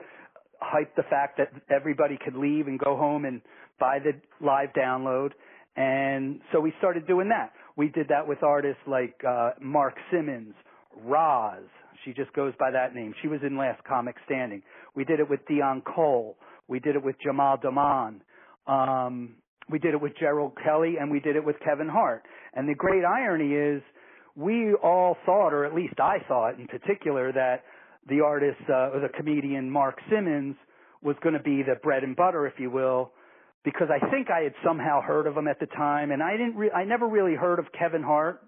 hype 0.60 0.94
the 0.94 1.02
fact 1.02 1.38
that 1.38 1.50
everybody 1.68 2.16
could 2.24 2.36
leave 2.36 2.68
and 2.68 2.78
go 2.78 2.96
home 2.96 3.24
and 3.24 3.42
buy 3.80 3.98
the 3.98 4.12
live 4.44 4.68
download. 4.78 5.30
And 5.76 6.40
so 6.52 6.60
we 6.60 6.72
started 6.78 7.06
doing 7.06 7.28
that. 7.30 7.52
We 7.76 7.88
did 7.88 8.08
that 8.08 8.26
with 8.26 8.42
artists 8.42 8.80
like, 8.86 9.20
uh, 9.28 9.50
Mark 9.60 9.94
Simmons, 10.10 10.54
Roz. 11.02 11.64
She 12.06 12.12
just 12.12 12.32
goes 12.34 12.54
by 12.58 12.70
that 12.70 12.94
name. 12.94 13.12
She 13.20 13.28
was 13.28 13.40
in 13.44 13.58
Last 13.58 13.82
Comic 13.84 14.14
Standing. 14.24 14.62
We 14.94 15.04
did 15.04 15.18
it 15.18 15.28
with 15.28 15.40
Deon 15.50 15.82
Cole. 15.84 16.36
We 16.68 16.78
did 16.78 16.94
it 16.94 17.02
with 17.02 17.16
Jamal 17.20 17.58
Daman. 17.60 18.22
Um, 18.68 19.34
we 19.68 19.80
did 19.80 19.92
it 19.92 20.00
with 20.00 20.12
Gerald 20.18 20.52
Kelly 20.62 20.94
and 21.00 21.10
we 21.10 21.18
did 21.18 21.34
it 21.34 21.44
with 21.44 21.56
Kevin 21.64 21.88
Hart. 21.88 22.22
And 22.54 22.68
the 22.68 22.74
great 22.74 23.04
irony 23.04 23.54
is 23.54 23.82
we 24.36 24.74
all 24.74 25.16
thought, 25.26 25.52
or 25.52 25.64
at 25.64 25.74
least 25.74 25.94
I 25.98 26.18
thought 26.28 26.60
in 26.60 26.68
particular, 26.68 27.32
that 27.32 27.64
the 28.08 28.20
artist 28.20 28.60
uh, 28.68 28.94
or 28.94 29.00
the 29.00 29.08
comedian 29.08 29.68
Mark 29.68 29.98
Simmons 30.08 30.54
was 31.02 31.16
going 31.22 31.34
to 31.34 31.42
be 31.42 31.62
the 31.62 31.74
bread 31.82 32.04
and 32.04 32.14
butter, 32.14 32.46
if 32.46 32.54
you 32.58 32.70
will, 32.70 33.10
because 33.64 33.88
I 33.90 33.98
think 34.10 34.28
I 34.30 34.42
had 34.42 34.54
somehow 34.64 35.00
heard 35.00 35.26
of 35.26 35.36
him 35.36 35.48
at 35.48 35.58
the 35.58 35.66
time, 35.66 36.12
and 36.12 36.22
I 36.22 36.32
didn't. 36.32 36.56
Re- 36.56 36.70
I 36.70 36.84
never 36.84 37.08
really 37.08 37.34
heard 37.34 37.58
of 37.58 37.66
Kevin 37.76 38.02
Hart. 38.02 38.42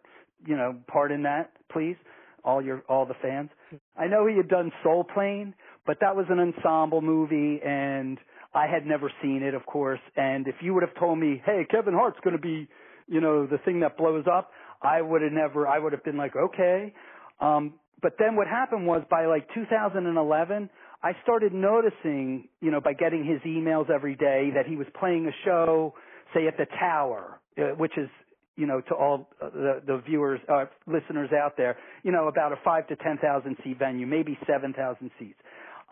You 0.47 0.56
know, 0.56 0.76
pardon 0.87 1.23
that, 1.25 1.50
please, 1.73 1.97
all 2.45 2.62
your 2.62 2.83
all 2.88 3.07
the 3.07 3.14
fans. 3.23 3.50
I 3.97 4.07
know 4.07 4.26
he 4.26 4.37
had 4.37 4.49
done 4.49 4.73
Soul 4.83 5.04
Plane, 5.04 5.54
but 5.87 5.99
that 6.00 6.14
was 6.16 6.26
an 6.30 6.38
ensemble 6.38 7.00
movie, 7.00 7.61
and 7.64 8.18
I 8.54 8.66
had 8.66 8.87
never 8.87 9.11
seen 9.23 9.42
it, 9.42 9.54
of 9.54 9.66
course. 9.66 10.00
And 10.16 10.47
if 10.49 10.57
you 10.61 10.75
would 10.75 10.83
have 10.83 10.95
told 10.99 11.18
me, 11.18 11.42
hey, 11.45 11.66
Kevin 11.71 11.95
Hart's 11.95 12.18
going 12.25 12.37
to 12.37 12.42
be, 12.42 12.68
you 13.07 13.21
know, 13.21 13.47
the 13.47 13.59
thing 13.59 13.80
that 13.80 13.97
blows 13.97 14.25
up, 14.30 14.50
I 14.83 15.00
would 15.02 15.23
have 15.23 15.33
never, 15.33 15.66
I 15.66 15.78
would 15.78 15.92
have 15.92 16.04
been 16.04 16.16
like, 16.16 16.35
okay. 16.37 16.92
Um, 17.40 17.75
but 18.00 18.12
then 18.18 18.37
what 18.37 18.47
happened 18.47 18.87
was 18.87 19.02
by 19.11 19.26
like 19.26 19.49
2011, 19.54 20.71
I 21.02 21.12
started 21.23 21.52
noticing, 21.52 22.49
you 22.61 22.71
know, 22.71 22.80
by 22.80 22.92
getting 22.92 23.25
his 23.25 23.40
emails 23.42 23.90
every 23.90 24.14
day 24.14 24.50
that 24.54 24.66
he 24.66 24.76
was 24.76 24.87
playing 24.99 25.26
a 25.26 25.33
show, 25.45 25.95
say 26.35 26.47
at 26.47 26.57
the 26.57 26.66
Tower, 26.78 27.40
uh, 27.59 27.75
which 27.76 27.97
is, 27.97 28.09
you 28.58 28.66
know, 28.66 28.80
to 28.80 28.94
all 28.94 29.28
uh, 29.40 29.50
the, 29.50 29.82
the 29.86 30.02
viewers, 30.04 30.40
uh, 30.48 30.64
listeners 30.88 31.30
out 31.32 31.56
there, 31.56 31.78
you 32.02 32.10
know, 32.10 32.26
about 32.26 32.52
a 32.52 32.56
five 32.64 32.88
to 32.88 32.96
10,000 32.96 33.56
seat 33.62 33.78
venue, 33.78 34.04
maybe 34.04 34.36
7,000 34.46 35.10
seats. 35.16 35.38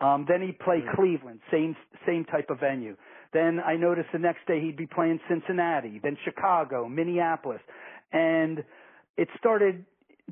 Um, 0.01 0.25
then 0.27 0.41
he'd 0.41 0.59
play 0.59 0.81
mm-hmm. 0.81 0.95
Cleveland, 0.95 1.39
same 1.49 1.75
same 2.05 2.25
type 2.25 2.49
of 2.49 2.59
venue. 2.59 2.95
Then 3.33 3.59
I 3.65 3.77
noticed 3.77 4.09
the 4.13 4.19
next 4.19 4.45
day 4.47 4.61
he'd 4.61 4.77
be 4.77 4.85
playing 4.85 5.19
Cincinnati, 5.27 5.99
then 6.03 6.17
Chicago, 6.23 6.87
Minneapolis, 6.87 7.61
and 8.11 8.63
it 9.15 9.27
started 9.39 9.85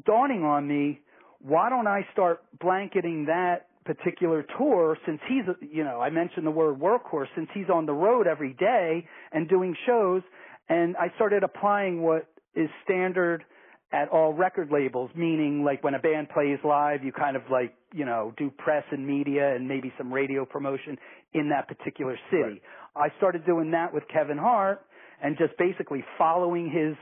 dawning 0.05 0.43
on 0.43 0.67
me: 0.67 0.99
why 1.41 1.69
don't 1.69 1.87
I 1.87 2.01
start 2.13 2.43
blanketing 2.61 3.25
that 3.25 3.69
particular 3.85 4.45
tour 4.57 4.97
since 5.05 5.19
he's 5.27 5.45
you 5.71 5.83
know 5.83 5.99
I 5.99 6.09
mentioned 6.11 6.45
the 6.45 6.51
word 6.51 6.79
workhorse 6.79 7.27
since 7.35 7.47
he's 7.53 7.69
on 7.73 7.87
the 7.87 7.93
road 7.93 8.27
every 8.27 8.53
day 8.53 9.07
and 9.31 9.49
doing 9.49 9.75
shows, 9.87 10.21
and 10.69 10.95
I 10.98 11.13
started 11.15 11.43
applying 11.43 12.01
what 12.01 12.27
is 12.55 12.69
standard 12.84 13.43
at 13.91 14.10
all 14.10 14.34
record 14.34 14.69
labels, 14.72 15.10
meaning 15.15 15.63
like 15.63 15.84
when 15.84 15.93
a 15.93 16.00
band 16.00 16.29
plays 16.29 16.57
live, 16.63 17.03
you 17.03 17.12
kind 17.12 17.36
of 17.36 17.43
like, 17.51 17.74
you 17.93 18.03
know, 18.05 18.34
do 18.38 18.50
press 18.50 18.84
and 18.91 19.05
media 19.05 19.55
and 19.55 19.67
maybe 19.67 19.93
some 19.98 20.12
radio 20.12 20.45
promotion 20.45 20.98
in 21.34 21.50
that 21.50 21.67
particular 21.67 22.17
city. 22.31 22.62
Right. 22.95 23.12
I 23.13 23.17
started 23.17 23.45
doing 23.45 23.72
that 23.72 23.93
with 23.93 24.03
Kevin 24.12 24.38
Hart 24.38 24.81
and 25.22 25.38
just 25.38 25.57
basically 25.57 26.03
following 26.17 26.69
his 26.69 26.95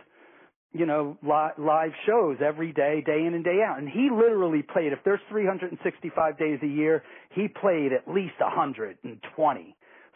you 0.76 0.88
know, 0.88 1.18
li- 1.22 1.64
live 1.64 1.92
shows 2.08 2.38
every 2.44 2.74
day, 2.74 3.04
day 3.06 3.24
in 3.28 3.36
and 3.36 3.44
day 3.44 3.60
out. 3.64 3.78
And 3.78 3.88
he 3.88 4.10
literally 4.12 4.64
played, 4.64 4.92
if 4.92 5.00
there's 5.06 5.20
365 5.30 6.38
days 6.40 6.60
a 6.64 6.68
year, 6.68 7.04
he 7.36 7.48
played 7.48 7.94
at 7.94 8.12
least 8.12 8.34
120. 8.40 9.76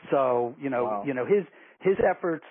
So, 0.09 0.55
you 0.59 0.69
know, 0.71 0.83
Wow. 0.85 1.03
you 1.05 1.13
know, 1.13 1.25
his, 1.25 1.45
his 1.81 1.95
efforts, 2.03 2.45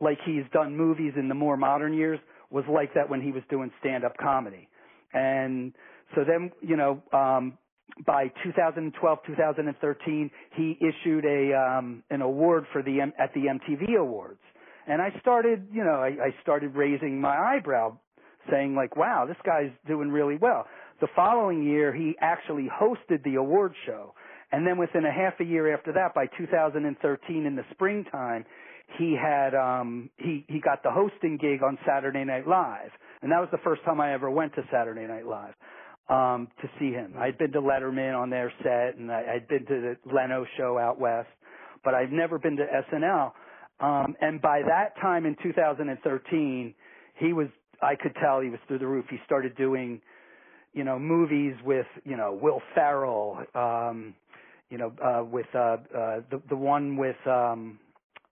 like 0.00 0.18
he's 0.24 0.44
done 0.52 0.76
movies 0.76 1.12
in 1.16 1.28
the 1.28 1.34
more 1.34 1.56
modern 1.56 1.92
years, 1.94 2.18
was 2.50 2.64
like 2.72 2.94
that 2.94 3.08
when 3.08 3.20
he 3.20 3.32
was 3.32 3.42
doing 3.50 3.70
stand-up 3.80 4.16
comedy. 4.16 4.68
And 5.12 5.72
so 6.14 6.22
then, 6.26 6.50
you 6.60 6.76
know, 6.76 7.02
um, 7.12 7.58
by 8.06 8.28
2012, 8.44 9.18
2013, 9.26 10.30
he 10.56 10.78
issued 10.80 11.24
a 11.24 11.54
um, 11.54 12.02
an 12.10 12.22
award 12.22 12.64
for 12.72 12.82
the 12.82 13.00
M- 13.00 13.12
at 13.18 13.32
the 13.34 13.40
MTV 13.40 13.98
Awards, 13.98 14.40
and 14.86 15.02
I 15.02 15.10
started, 15.20 15.68
you 15.72 15.84
know, 15.84 15.94
I, 15.94 16.08
I 16.08 16.34
started 16.42 16.74
raising 16.74 17.20
my 17.20 17.36
eyebrow, 17.36 17.96
saying 18.50 18.74
like, 18.74 18.96
"Wow, 18.96 19.26
this 19.26 19.36
guy's 19.44 19.70
doing 19.86 20.10
really 20.10 20.36
well." 20.36 20.66
The 21.00 21.08
following 21.16 21.62
year, 21.62 21.94
he 21.94 22.14
actually 22.20 22.68
hosted 22.68 23.22
the 23.24 23.36
award 23.36 23.74
show, 23.86 24.14
and 24.52 24.66
then 24.66 24.78
within 24.78 25.04
a 25.04 25.12
half 25.12 25.34
a 25.40 25.44
year 25.44 25.74
after 25.74 25.92
that, 25.92 26.14
by 26.14 26.26
2013 26.38 27.46
in 27.46 27.56
the 27.56 27.64
springtime, 27.72 28.44
he 28.98 29.16
had 29.20 29.54
um, 29.54 30.10
he 30.16 30.44
he 30.48 30.60
got 30.60 30.82
the 30.82 30.90
hosting 30.90 31.38
gig 31.40 31.62
on 31.62 31.78
Saturday 31.86 32.24
Night 32.24 32.46
Live, 32.46 32.90
and 33.22 33.30
that 33.32 33.40
was 33.40 33.48
the 33.52 33.58
first 33.64 33.82
time 33.84 34.00
I 34.00 34.12
ever 34.12 34.30
went 34.30 34.54
to 34.54 34.62
Saturday 34.70 35.06
Night 35.06 35.26
Live 35.26 35.54
um, 36.10 36.48
to 36.60 36.68
see 36.78 36.90
him. 36.90 37.14
I'd 37.18 37.38
been 37.38 37.52
to 37.52 37.60
Letterman 37.60 38.18
on 38.18 38.30
their 38.30 38.52
set, 38.62 38.98
and 38.98 39.10
I, 39.10 39.34
I'd 39.36 39.48
been 39.48 39.64
to 39.66 39.94
the 40.04 40.12
Leno 40.12 40.44
show 40.56 40.76
out 40.76 40.98
west, 40.98 41.28
but 41.84 41.94
I've 41.94 42.10
never 42.10 42.38
been 42.38 42.56
to 42.56 42.66
SNL. 42.92 43.32
Um, 43.80 44.14
and 44.20 44.42
by 44.42 44.62
that 44.66 45.00
time 45.00 45.24
in 45.24 45.36
2013, 45.42 46.74
he 47.18 47.32
was, 47.32 47.46
I 47.80 47.94
could 47.94 48.14
tell 48.20 48.40
he 48.40 48.50
was 48.50 48.58
through 48.68 48.80
the 48.80 48.86
roof. 48.86 49.06
He 49.08 49.16
started 49.24 49.56
doing, 49.56 50.02
you 50.74 50.84
know, 50.84 50.98
movies 50.98 51.54
with, 51.64 51.86
you 52.04 52.16
know, 52.16 52.38
Will 52.40 52.60
Ferrell, 52.74 53.38
um, 53.54 54.14
you 54.68 54.78
know, 54.78 54.92
uh, 55.02 55.24
with, 55.24 55.46
uh, 55.54 55.58
uh, 55.58 55.76
the, 56.30 56.42
the 56.50 56.56
one 56.56 56.96
with, 56.96 57.16
um, 57.26 57.78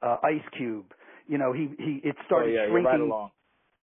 uh, 0.02 0.16
Ice 0.24 0.44
Cube. 0.56 0.92
You 1.26 1.38
know, 1.38 1.52
he, 1.52 1.68
he, 1.78 2.00
it 2.04 2.16
Oh 2.18 2.26
started 2.26 2.54
yeah, 2.54 2.60
shrinking. 2.70 2.84
right 2.84 3.00
along. 3.00 3.30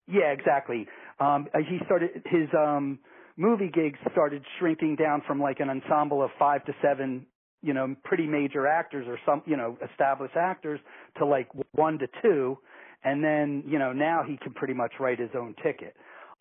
Yeah, 0.07 0.33
exactly. 0.33 0.87
Um, 1.21 1.47
uh, 1.55 1.59
he 1.59 1.79
started 1.87 2.11
his 2.27 2.49
um, 2.59 2.99
movie 3.37 3.71
gigs 3.73 3.99
started 4.13 4.43
shrinking 4.59 4.97
down 4.97 5.23
from 5.27 5.41
like 5.41 5.61
an 5.61 5.71
ensemble 5.71 6.23
of 6.23 6.31
five 6.39 6.65
to 6.67 6.73
seven, 6.83 7.27
you 7.63 7.73
know, 7.73 7.95
pretty 8.05 8.27
major 8.27 8.67
actors 8.67 9.07
or 9.09 9.19
some, 9.25 9.43
you 9.47 9.57
know, 9.57 9.79
established 9.91 10.37
actors 10.37 10.81
to 11.19 11.27
like 11.27 11.49
one 11.73 11.99
to 11.99 12.07
two, 12.21 12.59
and 13.05 13.23
then 13.23 13.63
you 13.67 13.79
know 13.79 13.93
now 13.93 14.23
he 14.27 14.37
can 14.37 14.53
pretty 14.53 14.75
much 14.75 14.93
write 14.99 15.19
his 15.21 15.31
own 15.37 15.55
ticket. 15.63 15.95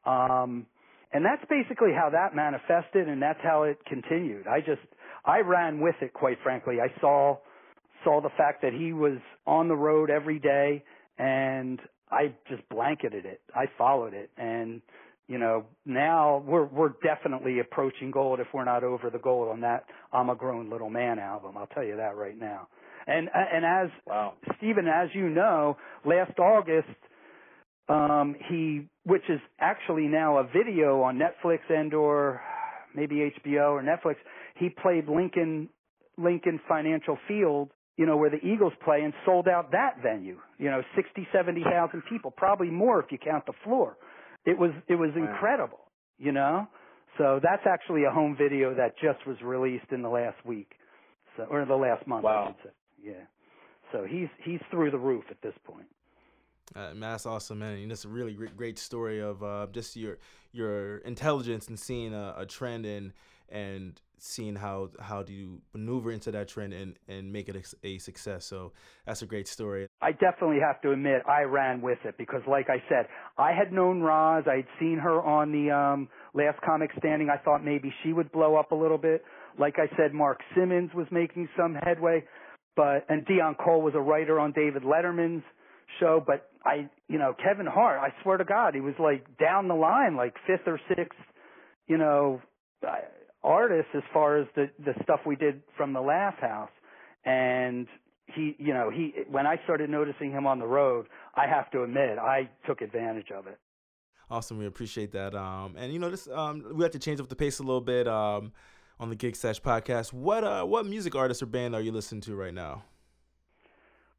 Um, 0.06 0.66
and 1.14 1.26
that's 1.26 1.44
basically 1.50 1.92
how 1.94 2.10
that 2.12 2.36
manifested, 2.36 3.08
and 3.08 3.22
that's 3.22 3.40
how 3.44 3.64
it 3.64 3.78
continued. 3.86 4.48
I 4.48 4.60
just 4.60 4.82
I 5.26 5.40
ran 5.40 5.80
with 5.80 5.96
it, 6.02 6.14
quite 6.14 6.38
frankly. 6.42 6.78
I 6.82 7.00
saw 7.00 7.38
saw 8.04 8.22
the 8.22 8.30
fact 8.38 8.62
that 8.62 8.74
he 8.74 8.94
was 8.94 9.18
on 9.46 9.68
the 9.68 9.76
road 9.76 10.10
every 10.10 10.40
day 10.40 10.84
and 11.18 11.80
I 12.10 12.34
just 12.50 12.68
blanketed 12.70 13.26
it. 13.26 13.42
I 13.56 13.66
followed 13.78 14.14
it 14.14 14.30
and 14.38 14.82
you 15.28 15.38
know, 15.38 15.64
now 15.86 16.44
we're 16.46 16.66
we're 16.66 16.94
definitely 17.02 17.60
approaching 17.60 18.12
gold 18.12 18.42
if 18.42 18.48
we're 18.54 18.66
not 18.66 18.84
over 18.84 19.10
the 19.10 19.20
gold 19.20 19.48
on 19.48 19.62
that 19.62 19.86
I'm 20.12 20.30
a 20.30 20.36
grown 20.36 20.70
little 20.70 20.90
man 20.90 21.20
album. 21.20 21.56
I'll 21.58 21.68
tell 21.68 21.86
you 21.86 21.96
that 21.98 22.16
right 22.18 22.38
now. 22.38 22.68
And 23.08 23.30
and 23.34 23.64
as 23.66 23.90
Wow. 24.06 24.34
Stephen, 24.58 24.88
as 24.88 25.10
you 25.14 25.30
know, 25.30 25.78
last 26.06 26.38
August 26.38 26.90
um 27.88 28.36
he 28.50 28.90
which 29.06 29.24
is 29.30 29.40
actually 29.60 30.08
now 30.08 30.38
a 30.38 30.44
video 30.44 31.02
on 31.02 31.18
Netflix 31.18 31.60
and 31.70 31.94
or 31.94 32.42
maybe 32.94 33.32
HBO 33.46 33.72
or 33.72 33.84
Netflix, 33.84 34.16
he 34.56 34.70
played 34.70 35.08
Lincoln 35.08 35.70
Lincoln 36.18 36.60
Financial 36.68 37.18
Field 37.28 37.70
you 38.02 38.08
know, 38.08 38.18
where 38.18 38.32
the 38.32 38.44
Eagles 38.44 38.74
play 38.84 39.02
and 39.04 39.14
sold 39.28 39.48
out 39.48 39.72
that 39.74 40.02
venue. 40.02 40.40
You 40.58 40.72
know, 40.72 40.82
sixty, 40.96 41.28
seventy 41.32 41.62
thousand 41.62 42.02
people, 42.10 42.32
probably 42.32 42.72
more 42.72 43.00
if 43.00 43.12
you 43.12 43.20
count 43.24 43.46
the 43.46 43.54
floor. 43.64 43.96
It 44.44 44.58
was 44.58 44.72
it 44.88 44.96
was 44.96 45.12
Wow. 45.16 45.22
incredible, 45.22 45.82
you 46.18 46.32
know. 46.32 46.66
So 47.20 47.40
that's 47.44 47.62
actually 47.68 48.06
a 48.06 48.10
home 48.12 48.36
video 48.36 48.74
that 48.74 48.98
just 48.98 49.28
was 49.28 49.38
released 49.44 49.92
in 49.92 50.02
the 50.02 50.10
last 50.10 50.44
week, 50.44 50.72
so 51.38 51.44
or 51.44 51.64
the 51.64 51.76
last 51.76 52.08
month, 52.08 52.26
I 52.26 52.30
Wow. 52.30 52.48
should 52.48 52.64
say. 52.64 52.74
Yeah. 53.04 53.26
So 53.92 54.04
he's 54.10 54.30
he's 54.44 54.62
through 54.72 54.90
the 54.90 54.98
roof 54.98 55.26
at 55.30 55.40
this 55.44 55.54
point. 55.64 55.86
Uh, 56.76 56.94
man, 56.94 57.12
that's 57.12 57.26
awesome, 57.26 57.60
man. 57.60 57.78
And 57.78 57.92
it's 57.92 58.06
a 58.06 58.10
really 58.10 58.34
great, 58.34 58.56
great 58.56 58.80
story 58.80 59.20
of 59.20 59.44
uh, 59.44 59.68
just 59.72 59.96
your 59.96 60.18
your 60.54 60.98
intelligence 61.00 61.68
and 61.68 61.80
seeing 61.80 62.14
a, 62.14 62.34
a 62.38 62.46
trend 62.46 62.86
and 62.86 63.14
and 63.50 64.00
seeing 64.18 64.56
how 64.56 64.90
how 65.00 65.24
do 65.24 65.34
you 65.34 65.60
maneuver 65.74 66.12
into 66.12 66.32
that 66.32 66.48
trend 66.48 66.74
and 66.74 66.96
and 67.08 67.32
make 67.32 67.50
it 67.50 67.56
a, 67.56 67.88
a 67.88 67.98
success. 67.98 68.46
So 68.46 68.72
that's 69.06 69.22
a 69.22 69.26
great 69.26 69.48
story. 69.48 69.88
I 70.02 70.12
definitely 70.12 70.60
have 70.66 70.82
to 70.82 70.92
admit 70.92 71.24
I 71.28 71.42
ran 71.42 71.82
with 71.82 71.98
it 72.06 72.16
because, 72.18 72.42
like 72.48 72.70
I 72.70 72.82
said, 72.88 73.08
I 73.38 73.52
had 73.52 73.74
known 73.74 74.02
Roz. 74.02 74.46
I 74.48 74.58
had 74.58 74.68
seen 74.80 74.98
her 75.00 75.22
on 75.22 75.52
the 75.52 75.72
um, 75.72 76.08
Last 76.34 76.62
Comic 76.62 76.92
Standing. 76.98 77.30
I 77.30 77.38
thought 77.38 77.66
maybe 77.66 77.94
she 78.04 78.14
would 78.14 78.32
blow 78.32 78.56
up 78.56 78.72
a 78.72 78.76
little 78.76 78.98
bit. 78.98 79.24
Like 79.60 79.76
I 79.78 79.94
said, 79.98 80.14
Mark 80.14 80.40
Simmons 80.56 80.92
was 80.94 81.08
making 81.12 81.50
some 81.58 81.76
headway, 81.84 82.24
but 82.76 83.06
and 83.10 83.26
Deon 83.26 83.58
Cole 83.58 83.82
was 83.82 83.94
a 83.96 84.00
writer 84.02 84.40
on 84.40 84.54
David 84.54 84.84
Letterman's 84.84 85.44
show. 86.00 86.24
But 86.26 86.50
I, 86.66 86.90
you 87.08 87.18
know, 87.18 87.34
Kevin 87.42 87.66
Hart. 87.66 88.00
I 88.00 88.10
swear 88.24 88.38
to 88.38 88.46
God, 88.46 88.74
he 88.76 88.82
was 88.82 88.96
like 89.00 89.38
down 89.38 89.68
the 89.68 89.76
line, 89.76 90.16
like 90.16 90.36
fifth 90.48 90.68
or 90.68 90.80
sixth, 90.88 91.20
you 91.88 91.98
know, 91.98 92.42
uh, 92.88 92.96
artist 93.44 93.88
as 93.96 94.04
far 94.14 94.38
as 94.38 94.48
the 94.56 94.70
the 94.84 94.94
stuff 95.04 95.22
we 95.26 95.36
did 95.36 95.62
from 95.76 95.94
the 95.94 96.02
Laff 96.02 96.38
House 96.40 96.70
and 97.26 97.88
he 98.26 98.56
you 98.60 98.74
know 98.74 98.90
he 98.90 99.14
when 99.30 99.46
i 99.46 99.56
started 99.64 99.90
noticing 99.90 100.32
him 100.32 100.48
on 100.48 100.58
the 100.58 100.66
road 100.66 101.06
i 101.36 101.46
have 101.48 101.70
to 101.70 101.84
admit 101.84 102.18
i 102.18 102.50
took 102.66 102.82
advantage 102.82 103.30
of 103.36 103.46
it 103.46 103.60
Awesome, 104.32 104.58
we 104.58 104.66
appreciate 104.66 105.12
that. 105.12 105.36
Um, 105.36 105.76
and 105.78 105.92
you 105.92 106.00
know, 106.00 106.10
this 106.10 106.26
um, 106.30 106.64
we 106.74 106.84
have 106.84 106.94
to 106.94 107.00
change 107.00 107.20
up 107.20 107.28
the 107.28 107.36
pace 107.36 107.60
a 107.60 107.64
little 107.64 107.82
bit. 107.82 108.08
Um, 108.08 108.54
on 108.98 109.10
the 109.10 109.16
Gig 109.16 109.36
Sesh 109.36 109.62
podcast, 109.62 110.14
what 110.14 110.44
uh, 110.44 110.64
what 110.64 110.86
music 110.86 111.16
artist 111.16 111.44
or 111.44 111.48
band 111.48 111.76
are 111.76 111.82
you 111.82 111.92
listening 111.92 112.22
to 112.22 112.36
right 112.36 112.54
now? 112.54 112.84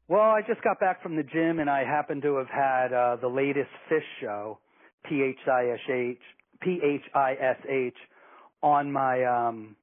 Well 0.07 0.21
i 0.21 0.41
just 0.41 0.61
got 0.63 0.79
back 0.79 1.01
from 1.01 1.15
the 1.15 1.23
gym 1.23 1.59
and 1.59 1.69
i 1.69 1.83
happen 1.83 2.21
to 2.21 2.35
have 2.35 2.49
had 2.49 2.93
uh 2.93 3.17
the 3.21 3.27
latest 3.27 3.69
Phish 3.89 4.01
show 4.21 4.59
p 5.05 5.21
h 5.21 5.47
i 5.47 5.69
s 5.69 5.79
h 5.89 6.17
p 6.61 6.79
h 6.83 7.01
i 7.15 7.33
s 7.33 7.57
h 7.69 7.95
on 8.61 8.91
my 8.91 9.23
um 9.23 9.75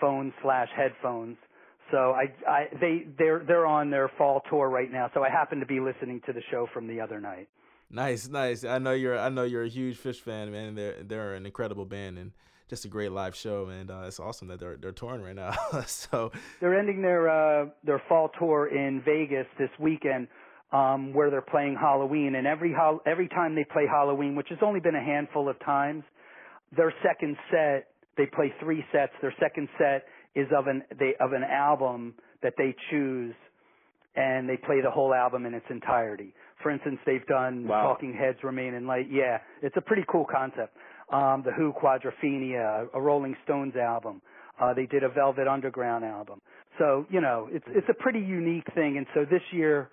phone 0.00 0.32
slash 0.42 0.68
headphones 0.76 1.36
so 1.90 2.12
I, 2.12 2.32
I, 2.46 2.66
they, 2.80 3.06
they're, 3.18 3.42
they're 3.46 3.66
on 3.66 3.90
their 3.90 4.10
fall 4.18 4.42
tour 4.50 4.68
right 4.68 4.90
now. 4.90 5.10
So 5.14 5.22
I 5.22 5.30
happen 5.30 5.60
to 5.60 5.66
be 5.66 5.80
listening 5.80 6.20
to 6.26 6.32
the 6.32 6.42
show 6.50 6.68
from 6.72 6.86
the 6.86 7.00
other 7.00 7.20
night. 7.20 7.48
Nice, 7.90 8.28
nice. 8.28 8.64
I 8.64 8.78
know 8.78 8.92
you're 8.92 9.18
I 9.18 9.30
know 9.30 9.44
you're 9.44 9.62
a 9.62 9.68
huge 9.68 9.96
Phish 9.96 10.20
fan, 10.20 10.52
man. 10.52 10.74
They're 10.74 11.02
they're 11.02 11.34
an 11.34 11.46
incredible 11.46 11.86
band 11.86 12.18
and 12.18 12.32
just 12.68 12.84
a 12.84 12.88
great 12.88 13.12
live 13.12 13.34
show, 13.34 13.66
and 13.66 13.90
uh, 13.90 14.04
it's 14.06 14.20
awesome 14.20 14.48
that 14.48 14.60
they're 14.60 14.76
they're 14.76 14.92
touring 14.92 15.22
right 15.22 15.34
now. 15.34 15.52
so 15.86 16.30
They're 16.60 16.78
ending 16.78 17.02
their 17.02 17.28
uh, 17.28 17.66
their 17.84 18.02
fall 18.08 18.30
tour 18.38 18.68
in 18.68 19.02
Vegas 19.04 19.46
this 19.58 19.70
weekend, 19.78 20.28
um, 20.72 21.12
where 21.14 21.30
they're 21.30 21.40
playing 21.42 21.76
Halloween. 21.80 22.34
And 22.36 22.46
every 22.46 22.72
hol- 22.72 23.00
every 23.06 23.28
time 23.28 23.54
they 23.54 23.64
play 23.64 23.86
Halloween, 23.90 24.36
which 24.36 24.48
has 24.50 24.58
only 24.62 24.80
been 24.80 24.94
a 24.94 25.02
handful 25.04 25.48
of 25.48 25.58
times, 25.64 26.04
their 26.76 26.92
second 27.02 27.36
set 27.50 27.88
they 28.16 28.26
play 28.26 28.52
three 28.60 28.84
sets. 28.92 29.12
Their 29.22 29.34
second 29.40 29.68
set 29.78 30.04
is 30.34 30.48
of 30.56 30.66
an 30.66 30.82
they 30.98 31.14
of 31.20 31.32
an 31.32 31.44
album 31.44 32.14
that 32.42 32.54
they 32.58 32.74
choose, 32.90 33.34
and 34.14 34.48
they 34.48 34.56
play 34.56 34.80
the 34.82 34.90
whole 34.90 35.14
album 35.14 35.46
in 35.46 35.54
its 35.54 35.66
entirety. 35.70 36.34
For 36.62 36.70
instance, 36.70 36.98
they've 37.06 37.24
done 37.26 37.66
Wow. 37.68 37.82
Talking 37.82 38.12
Heads, 38.12 38.38
Remain 38.42 38.74
in 38.74 38.86
Light. 38.86 39.06
Yeah, 39.10 39.38
it's 39.62 39.76
a 39.76 39.80
pretty 39.80 40.04
cool 40.10 40.24
concept. 40.30 40.76
Um, 41.12 41.42
the 41.44 41.52
Who 41.52 41.72
Quadrophenia, 41.72 42.88
a 42.92 43.00
Rolling 43.00 43.34
Stones 43.44 43.74
album. 43.76 44.20
Uh, 44.60 44.74
they 44.74 44.86
did 44.86 45.04
a 45.04 45.08
Velvet 45.08 45.48
Underground 45.48 46.04
album. 46.04 46.40
So, 46.78 47.06
you 47.10 47.20
know, 47.20 47.48
it's 47.50 47.64
it's 47.68 47.88
a 47.88 47.94
pretty 47.94 48.20
unique 48.20 48.66
thing. 48.74 48.98
And 48.98 49.06
so 49.14 49.24
this 49.24 49.42
year, 49.52 49.90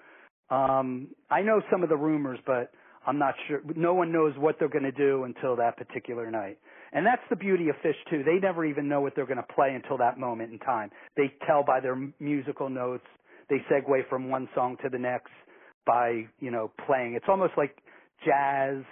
um, 0.50 1.08
I 1.30 1.42
know 1.42 1.62
some 1.72 1.84
of 1.84 1.90
the 1.90 1.96
rumors, 1.96 2.40
but 2.46 2.72
I'm 3.08 3.18
not 3.18 3.36
sure. 3.48 3.62
No 3.76 3.94
one 3.94 4.12
knows 4.12 4.34
what 4.38 4.58
they're 4.60 4.70
going 4.70 4.84
to 4.84 4.92
do 4.92 5.24
until 5.24 5.56
that 5.58 5.78
particular 5.78 6.30
night. 6.30 6.58
And 6.94 7.06
that's 7.06 7.22
the 7.30 7.36
beauty 7.36 7.70
of 7.70 7.76
Phish 7.84 7.94
too. 8.10 8.24
They 8.24 8.40
never 8.40 8.66
even 8.66 8.88
know 8.88 9.02
what 9.02 9.16
they're 9.16 9.26
going 9.26 9.38
to 9.38 9.54
play 9.54 9.74
until 9.74 9.98
that 9.98 10.18
moment 10.18 10.52
in 10.52 10.60
time. 10.60 10.92
They 11.16 11.34
tell 11.46 11.64
by 11.64 11.80
their 11.80 11.96
musical 12.20 12.70
notes. 12.70 13.06
They 13.50 13.58
segue 13.72 14.10
from 14.10 14.30
one 14.30 14.50
song 14.56 14.78
to 14.84 14.90
the 14.90 14.98
next 14.98 15.32
by 15.86 16.24
you 16.40 16.52
know 16.52 16.72
playing. 16.86 17.14
It's 17.14 17.26
almost 17.28 17.54
like 17.58 17.78
jazz, 18.26 18.84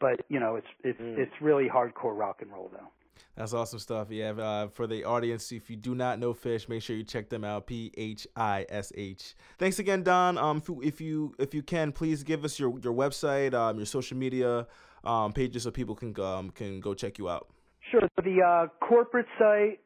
but 0.00 0.24
you 0.28 0.40
know 0.40 0.56
it's 0.56 0.66
it's 0.82 1.00
Mm. 1.00 1.18
it's 1.18 1.32
really 1.40 1.68
hardcore 1.68 2.16
rock 2.16 2.42
and 2.42 2.50
roll 2.52 2.68
though. 2.72 2.88
That's 3.36 3.52
awesome 3.52 3.80
stuff. 3.80 4.10
Yeah, 4.10 4.30
uh, 4.30 4.68
for 4.68 4.86
the 4.86 5.02
audience, 5.04 5.50
if 5.50 5.68
you 5.68 5.74
do 5.76 5.96
not 5.96 6.20
know 6.20 6.34
Phish, 6.34 6.68
make 6.68 6.82
sure 6.82 6.94
you 6.94 7.02
check 7.02 7.30
them 7.30 7.42
out. 7.42 7.66
P 7.66 7.90
H 7.96 8.28
I 8.36 8.64
S 8.68 8.92
H. 8.96 9.34
Thanks 9.58 9.80
again, 9.80 10.04
Don. 10.04 10.38
Um, 10.38 10.58
if 10.58 10.68
you, 10.68 10.80
if 10.82 11.00
you 11.00 11.34
if 11.40 11.52
you 11.54 11.62
can, 11.62 11.90
please 11.90 12.22
give 12.22 12.44
us 12.44 12.60
your 12.60 12.78
your 12.80 12.94
website, 12.94 13.52
um, 13.54 13.76
your 13.76 13.86
social 13.86 14.16
media 14.16 14.68
um, 15.02 15.32
pages, 15.32 15.64
so 15.64 15.72
people 15.72 15.96
can 15.96 16.14
um 16.20 16.50
can 16.50 16.78
go 16.80 16.94
check 16.94 17.18
you 17.18 17.28
out. 17.28 17.48
Sure. 17.90 18.02
The 18.16 18.40
uh, 18.40 18.68
corporate 18.86 19.26
site 19.38 19.80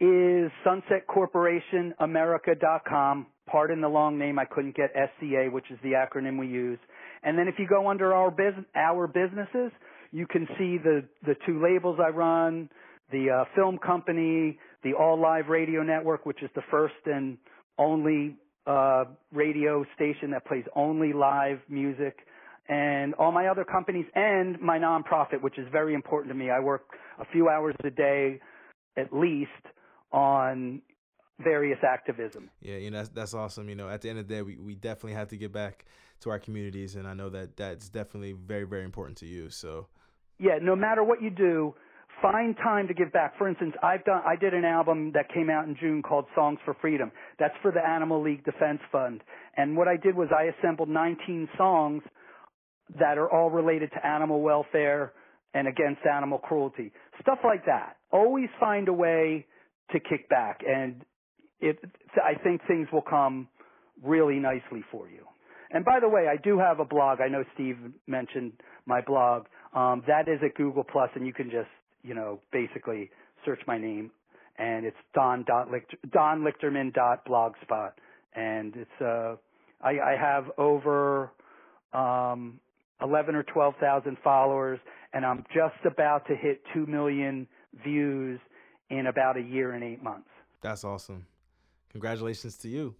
is 0.00 0.50
sunsetcorporationamerica.com. 0.66 3.26
Pardon 3.46 3.80
the 3.80 3.88
long 3.88 4.18
name, 4.18 4.38
I 4.38 4.44
couldn't 4.46 4.74
get 4.76 4.90
SCA, 4.94 5.48
which 5.50 5.70
is 5.70 5.78
the 5.82 5.92
acronym 5.92 6.38
we 6.38 6.46
use. 6.46 6.78
And 7.22 7.38
then 7.38 7.48
if 7.48 7.56
you 7.58 7.66
go 7.66 7.88
under 7.88 8.14
our 8.14 8.30
bus- 8.30 8.64
our 8.74 9.06
businesses, 9.06 9.70
you 10.12 10.26
can 10.26 10.46
see 10.58 10.78
the 10.78 11.04
the 11.26 11.34
two 11.46 11.62
labels 11.62 11.98
I 12.00 12.08
run, 12.08 12.70
the 13.10 13.30
uh, 13.30 13.44
film 13.54 13.78
company, 13.78 14.58
the 14.82 14.94
All 14.94 15.20
Live 15.20 15.48
Radio 15.48 15.82
Network, 15.82 16.24
which 16.24 16.42
is 16.42 16.50
the 16.54 16.62
first 16.70 16.94
and 17.06 17.36
only 17.78 18.36
uh, 18.66 19.04
radio 19.32 19.84
station 19.94 20.30
that 20.30 20.46
plays 20.46 20.64
only 20.74 21.12
live 21.12 21.58
music, 21.68 22.16
and 22.68 23.14
all 23.14 23.32
my 23.32 23.48
other 23.48 23.64
companies, 23.64 24.06
and 24.14 24.58
my 24.60 24.78
nonprofit, 24.78 25.42
which 25.42 25.58
is 25.58 25.66
very 25.70 25.94
important 25.94 26.32
to 26.32 26.38
me. 26.38 26.50
I 26.50 26.60
work 26.60 26.82
a 27.20 27.24
few 27.26 27.48
hours 27.48 27.74
a 27.84 27.90
day, 27.90 28.40
at 28.96 29.12
least, 29.12 29.50
on 30.12 30.80
various 31.42 31.78
activism. 31.82 32.50
Yeah, 32.60 32.76
you 32.76 32.90
know 32.90 32.98
that's 32.98 33.08
that's 33.10 33.34
awesome. 33.34 33.68
You 33.68 33.74
know, 33.74 33.88
at 33.88 34.02
the 34.02 34.10
end 34.10 34.18
of 34.18 34.28
the 34.28 34.34
day, 34.34 34.42
we, 34.42 34.56
we 34.56 34.74
definitely 34.74 35.14
have 35.14 35.28
to 35.28 35.36
get 35.36 35.52
back 35.52 35.84
to 36.20 36.30
our 36.30 36.38
communities, 36.38 36.94
and 36.96 37.06
I 37.06 37.14
know 37.14 37.30
that 37.30 37.56
that's 37.56 37.88
definitely 37.88 38.32
very 38.32 38.64
very 38.64 38.84
important 38.84 39.18
to 39.18 39.26
you. 39.26 39.50
So, 39.50 39.88
yeah, 40.38 40.58
no 40.60 40.76
matter 40.76 41.02
what 41.02 41.22
you 41.22 41.30
do, 41.30 41.74
find 42.22 42.56
time 42.56 42.88
to 42.88 42.94
give 42.94 43.12
back. 43.12 43.36
For 43.36 43.48
instance, 43.48 43.74
I've 43.82 44.04
done 44.04 44.22
I 44.24 44.36
did 44.36 44.54
an 44.54 44.64
album 44.64 45.12
that 45.14 45.32
came 45.32 45.50
out 45.50 45.66
in 45.66 45.76
June 45.78 46.02
called 46.02 46.26
Songs 46.34 46.58
for 46.64 46.74
Freedom. 46.80 47.10
That's 47.38 47.54
for 47.62 47.72
the 47.72 47.86
Animal 47.86 48.22
Legal 48.22 48.52
Defense 48.52 48.80
Fund. 48.92 49.22
And 49.56 49.76
what 49.76 49.88
I 49.88 49.96
did 49.96 50.14
was 50.16 50.28
I 50.36 50.50
assembled 50.58 50.88
19 50.88 51.48
songs 51.56 52.02
that 52.98 53.18
are 53.18 53.30
all 53.30 53.50
related 53.50 53.90
to 53.92 54.06
animal 54.06 54.42
welfare 54.42 55.12
and 55.54 55.68
against 55.68 56.00
animal 56.06 56.38
cruelty. 56.38 56.92
Stuff 57.20 57.38
like 57.44 57.64
that. 57.66 57.96
Always 58.10 58.48
find 58.60 58.88
a 58.88 58.92
way 58.92 59.46
to 59.92 60.00
kick 60.00 60.28
back 60.28 60.60
and 60.66 61.04
it 61.68 61.78
I 62.16 62.34
think 62.42 62.60
things 62.66 62.88
will 62.92 63.02
come 63.02 63.48
really 64.02 64.38
nicely 64.38 64.84
for 64.90 65.08
you. 65.08 65.24
And 65.70 65.84
by 65.84 65.98
the 66.00 66.08
way, 66.08 66.28
I 66.28 66.36
do 66.36 66.58
have 66.58 66.78
a 66.78 66.84
blog. 66.84 67.20
I 67.20 67.28
know 67.28 67.42
Steve 67.54 67.76
mentioned 68.06 68.52
my 68.86 69.00
blog. 69.00 69.46
Um, 69.74 70.04
that 70.06 70.28
is 70.28 70.38
at 70.44 70.54
Google 70.54 70.84
Plus, 70.84 71.10
and 71.16 71.26
you 71.26 71.32
can 71.32 71.50
just 71.50 71.70
you 72.04 72.14
know, 72.14 72.38
basically 72.52 73.10
search 73.44 73.60
my 73.66 73.78
name 73.78 74.10
and 74.56 74.84
it's 74.84 74.96
don 75.14 75.44
don 75.44 76.44
lichterman 76.44 76.94
dot 76.94 77.26
blogspot 77.26 77.92
and 78.36 78.74
it's 78.76 79.00
uh 79.00 79.34
I, 79.82 79.98
I 79.98 80.16
have 80.20 80.44
over 80.58 81.32
um 81.92 82.60
11 83.02 83.34
or 83.34 83.42
12,000 83.42 84.16
followers 84.22 84.78
and 85.12 85.26
I'm 85.26 85.44
just 85.52 85.84
about 85.84 86.26
to 86.28 86.36
hit 86.36 86.62
2 86.72 86.86
million 86.86 87.48
views 87.82 88.38
in 88.90 89.08
about 89.08 89.36
a 89.36 89.42
year 89.42 89.72
and 89.72 89.82
8 89.82 90.02
months. 90.02 90.28
That's 90.62 90.84
awesome. 90.84 91.26
Congratulations 91.94 92.56
to 92.58 92.68
you. 92.68 92.96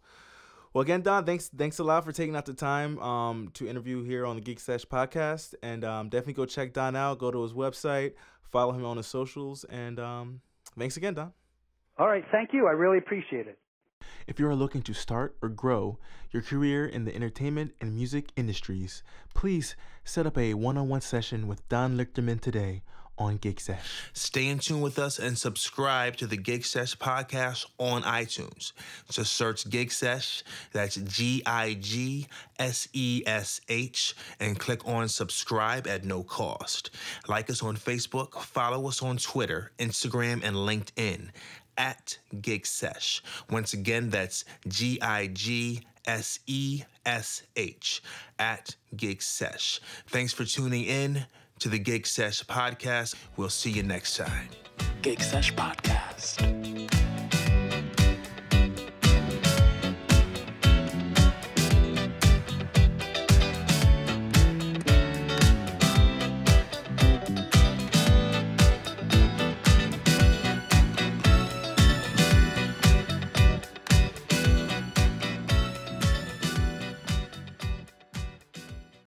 Well, 0.72 0.82
again, 0.82 1.02
Don, 1.02 1.24
thanks 1.24 1.48
thanks 1.48 1.80
a 1.80 1.84
lot 1.84 2.04
for 2.04 2.12
taking 2.12 2.36
out 2.36 2.46
the 2.46 2.54
time 2.54 2.96
um, 3.00 3.50
to 3.54 3.68
interview 3.68 4.04
here 4.04 4.24
on 4.24 4.36
the 4.36 4.40
Gig 4.40 4.60
Sesh 4.60 4.84
podcast. 4.84 5.54
And 5.64 5.84
um, 5.84 6.08
definitely 6.08 6.34
go 6.34 6.46
check 6.46 6.72
Don 6.72 6.94
out. 6.94 7.18
Go 7.18 7.32
to 7.32 7.42
his 7.42 7.52
website, 7.52 8.12
follow 8.52 8.72
him 8.72 8.84
on 8.84 8.96
his 8.96 9.08
socials, 9.08 9.64
and 9.64 9.98
um, 9.98 10.40
thanks 10.78 10.96
again, 10.96 11.14
Don. 11.14 11.32
All 11.98 12.06
right, 12.06 12.24
thank 12.30 12.50
you. 12.52 12.68
I 12.68 12.70
really 12.70 12.98
appreciate 12.98 13.48
it. 13.48 13.58
If 14.28 14.38
you 14.38 14.46
are 14.46 14.54
looking 14.54 14.82
to 14.82 14.94
start 14.94 15.36
or 15.42 15.48
grow 15.48 15.98
your 16.30 16.42
career 16.42 16.86
in 16.86 17.04
the 17.04 17.14
entertainment 17.14 17.74
and 17.80 17.94
music 17.94 18.30
industries, 18.36 19.02
please 19.34 19.74
set 20.04 20.24
up 20.24 20.38
a 20.38 20.54
one 20.54 20.78
on 20.78 20.88
one 20.88 21.00
session 21.00 21.48
with 21.48 21.68
Don 21.68 21.96
Lichterman 21.96 22.40
today 22.40 22.82
on 23.18 23.37
Gig 23.37 23.61
Sesh. 23.61 24.11
Stay 24.12 24.49
in 24.49 24.59
tune 24.59 24.80
with 24.80 24.99
us 24.99 25.18
and 25.18 25.37
subscribe 25.38 26.16
to 26.16 26.26
the 26.26 26.37
Gig 26.37 26.64
Sesh 26.64 26.97
podcast 26.97 27.66
on 27.78 28.02
iTunes. 28.02 28.73
Just 29.11 29.33
search 29.33 29.68
Gig 29.71 29.92
Sesh, 29.92 30.43
that's 30.73 30.97
G 30.97 31.43
I 31.47 31.75
G 31.75 32.26
S 32.58 32.88
E 32.93 33.23
S 33.26 33.60
H, 33.69 34.15
and 34.41 34.58
click 34.58 34.86
on 34.86 35.08
subscribe 35.08 35.86
at 35.86 36.04
no 36.04 36.23
cost. 36.23 36.91
Like 37.28 37.50
us 37.50 37.62
on 37.62 37.76
Facebook, 37.76 38.41
follow 38.43 38.88
us 38.88 39.02
on 39.02 39.17
Twitter, 39.19 39.73
Instagram, 39.78 40.45
and 40.45 40.56
LinkedIn 40.56 41.30
at 41.76 42.19
Gig 42.41 42.67
Sesh. 42.67 43.23
Once 43.50 43.73
again, 43.73 44.10
that's 44.10 44.45
G 44.69 45.00
I 45.00 45.28
G 45.28 45.82
S 46.06 46.38
E 46.47 46.82
S 47.06 47.43
H 47.56 48.02
at 48.38 48.76
Gig 48.97 49.23
Sesh. 49.23 49.80
Thanks 50.08 50.32
for 50.32 50.45
tuning 50.45 50.84
in 50.84 51.26
to 51.60 51.69
the 51.69 51.78
Gig 51.78 52.06
Sesh 52.06 52.43
podcast. 52.45 53.14
We'll 53.36 53.49
see 53.49 53.71
you 53.71 53.82
next 53.82 54.17
time. 54.17 54.49
Gig 55.02 55.21
Sesh 55.21 55.52
Podcast. 55.54 56.63